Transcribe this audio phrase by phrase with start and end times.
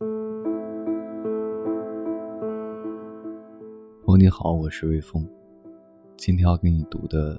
[0.00, 0.08] 哦，
[4.18, 5.24] 你好，我是微风。
[6.16, 7.38] 今天要给你读的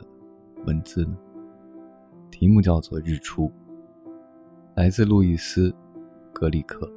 [0.65, 1.17] 文字呢，
[2.31, 3.47] 题目叫做《日出》，
[4.75, 5.69] 来自路易斯·
[6.31, 6.89] 格里克。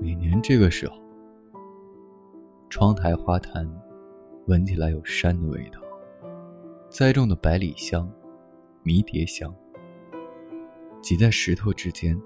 [0.00, 0.96] 每年这个时候，
[2.70, 3.68] 窗台花坛
[4.46, 5.78] 闻起来有山的味道，
[6.90, 8.10] 栽种的百里香、
[8.82, 9.54] 迷迭香。
[11.00, 12.20] 挤在石头之间，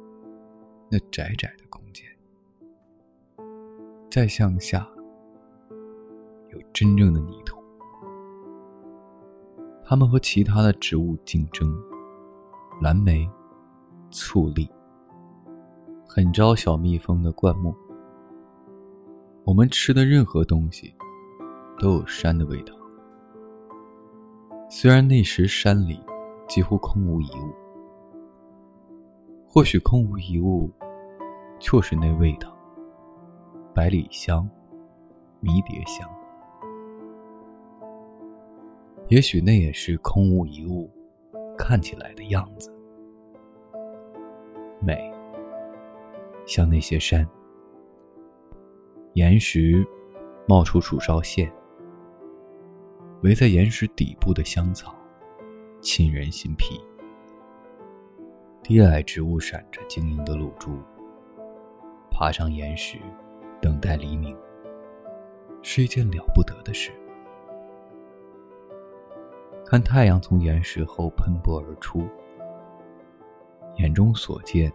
[0.88, 2.06] 那窄窄的空间。
[4.10, 4.88] 再向下，
[6.50, 7.62] 有真正的泥土。
[9.84, 11.70] 它们和其他的植物竞争，
[12.80, 13.28] 蓝莓、
[14.10, 14.68] 醋栗，
[16.08, 17.74] 很招小蜜蜂的灌木。
[19.44, 20.94] 我们吃的任何东西，
[21.78, 22.74] 都有山的味道。
[24.74, 26.00] 虽然那时山里
[26.48, 27.52] 几乎空无一物。
[29.46, 30.70] 或许空无一物，
[31.58, 32.56] 就是那味道。
[33.74, 34.48] 百里香、
[35.40, 36.08] 迷迭香。
[39.08, 40.90] 也许那也是空无一物，
[41.58, 42.74] 看起来的样子。
[44.80, 45.12] 美，
[46.46, 47.28] 像那些山，
[49.12, 49.86] 岩石
[50.48, 51.52] 冒出树梢线，
[53.22, 54.92] 围在岩石底部的香草，
[55.80, 56.80] 沁人心脾。
[58.64, 60.76] 低矮植物闪着晶莹的露珠，
[62.10, 62.98] 爬上岩石，
[63.60, 64.36] 等待黎明，
[65.62, 66.90] 是一件了不得的事。
[69.64, 72.08] 看太阳从岩石后喷薄而出，
[73.76, 74.72] 眼中所见，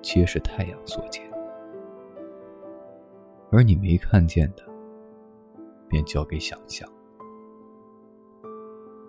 [0.00, 1.28] 皆是太阳所见，
[3.50, 4.62] 而你没看见的，
[5.88, 6.88] 便交给想象。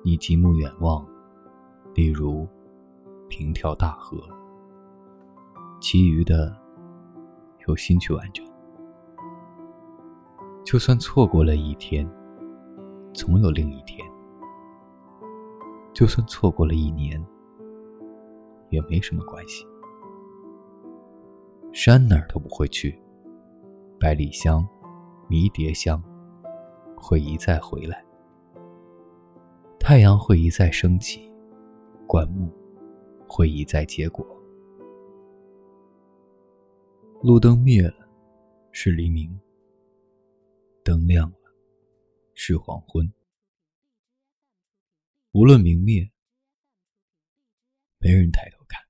[0.08, 1.06] 你极目远望，
[1.94, 2.48] 例如。
[3.30, 4.18] 平眺大河，
[5.82, 6.56] 其余的
[7.68, 8.48] 由心去完成。
[10.64, 12.10] 就算错过了一天，
[13.14, 14.00] 总有另一天；
[15.94, 17.22] 就算错过了一年，
[18.70, 19.68] 也没什么关系。
[21.74, 22.98] 山哪儿都不会去，
[24.00, 24.66] 百里香、
[25.28, 26.02] 迷迭香
[26.96, 28.02] 会一再回来，
[29.88, 31.32] 太阳会一再升起，
[32.06, 32.54] 灌木。
[33.26, 34.28] 会一再结果。
[37.24, 38.06] 路灯灭了，
[38.74, 39.30] 是黎明；
[40.84, 41.38] 灯亮了，
[42.34, 43.10] 是黄昏。
[45.32, 46.12] 无论明灭，
[47.98, 48.82] 没人抬头看，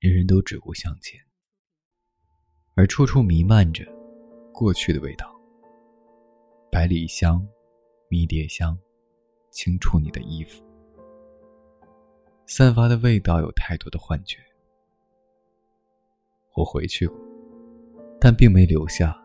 [0.00, 1.18] 人人都只顾向前，
[2.74, 3.86] 而处处弥漫着
[4.52, 5.34] 过去的味道。
[6.70, 7.42] 百里香、
[8.10, 8.78] 迷迭香，
[9.50, 10.64] 轻触你的衣服。
[12.46, 14.38] 散发的味道有太多的幻觉。
[16.56, 17.16] 我回去过，
[18.20, 19.16] 但并没留下。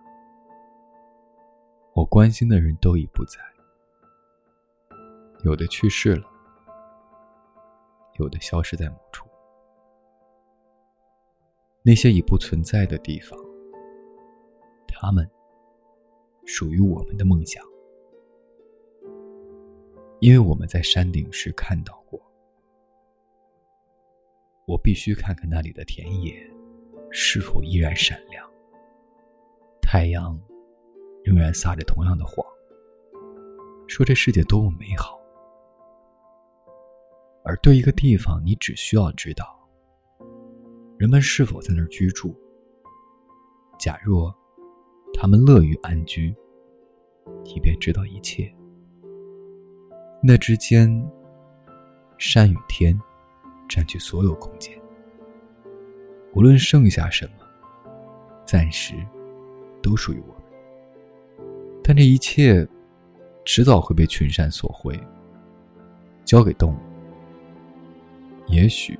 [1.93, 3.39] 我关心的人都已不在，
[5.43, 6.27] 有的去世了，
[8.19, 9.27] 有的消失在某处。
[11.81, 13.39] 那些已不存在的地方，
[14.87, 15.29] 他们
[16.45, 17.63] 属于我们的梦想，
[20.25, 22.19] 因为我们在山顶时看到过。
[24.65, 26.35] 我必须看看那里的田野
[27.11, 28.43] 是否依然闪亮，
[29.83, 30.35] 太阳
[31.23, 32.43] 仍然撒着同样的谎，
[33.85, 35.21] 说这世界多么美好。
[37.43, 39.55] 而对一个地方，你只需要知道
[40.97, 42.35] 人们是否在那儿居住。
[43.77, 44.35] 假若
[45.13, 46.35] 他们乐于安居，
[47.43, 48.51] 你便知道一切。
[50.27, 50.89] 那之间，
[52.17, 52.99] 山与天。
[53.67, 54.79] 占据所有空间，
[56.35, 57.45] 无论剩下什么，
[58.45, 58.93] 暂时
[59.81, 60.43] 都属于我们。
[61.83, 62.67] 但这一切，
[63.43, 64.99] 迟早会被群山所毁，
[66.23, 66.77] 交给动物。
[68.45, 68.99] 也许，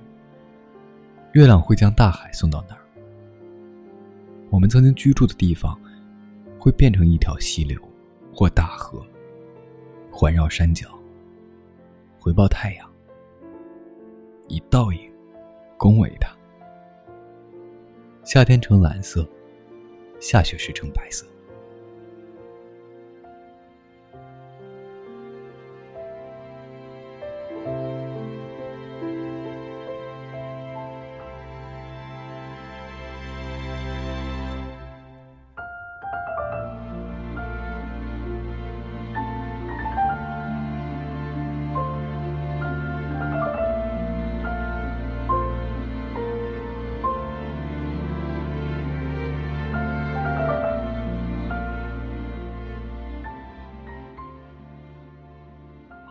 [1.34, 2.82] 月亮会将大海送到那儿，
[4.50, 5.80] 我们曾经居住的地方，
[6.58, 7.80] 会变成一条溪流
[8.34, 9.06] 或大河，
[10.12, 10.90] 环绕山脚，
[12.26, 12.92] 回报太阳。
[14.48, 15.14] 以倒影
[15.78, 16.36] 恭维它。
[18.24, 19.30] 夏天呈蓝色，
[20.20, 21.24] 下雪时呈白色。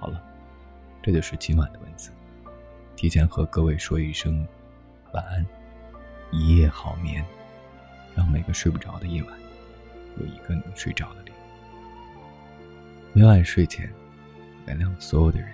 [0.05, 0.23] 好了，
[1.03, 2.11] 这就是今晚的文字。
[2.95, 4.47] 提前和各位说一声
[5.13, 5.47] 晚安，
[6.31, 7.25] 一夜好眠，
[8.15, 9.33] 让每个睡不着的夜晚
[10.19, 11.37] 有一个能睡着的理由。
[13.15, 13.91] 每晚睡前，
[14.67, 15.49] 原谅所有的人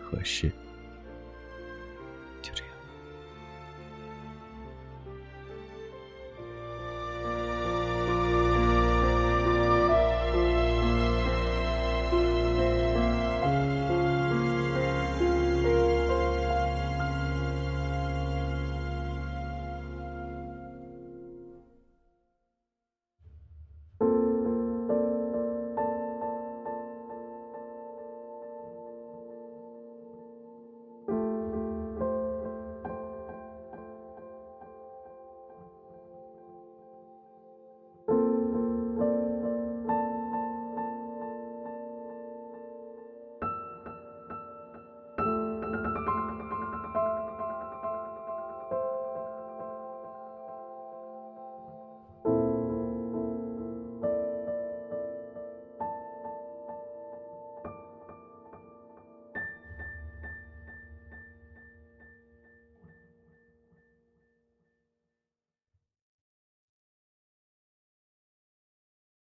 [0.00, 0.52] 和事。